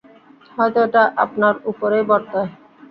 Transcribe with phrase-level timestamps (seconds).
[0.57, 2.49] হয়তো এটা আপনার উপরেই বর্তায়।